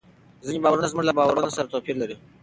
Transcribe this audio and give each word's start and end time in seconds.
ځینې 0.45 0.59
باورونه 0.63 0.87
زموږ 0.91 1.03
له 1.07 1.13
باورونو 1.17 1.55
سره 1.57 1.71
توپیر 1.71 1.95
لري. 2.01 2.15